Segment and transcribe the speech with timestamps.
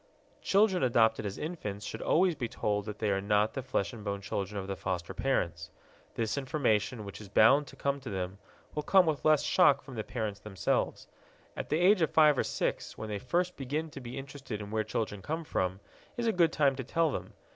[0.41, 4.03] Children adopted as infants should always be told that they are not the flesh and
[4.03, 5.69] bone children of the foster parents.
[6.15, 8.39] This information, which is bound to come to them,
[8.73, 11.07] will come with less shock from the parents themselves.
[11.55, 14.71] At the age of five or six, when they first begin to be interested in
[14.71, 15.79] where children come from,
[16.17, 17.33] is a good time to tell them.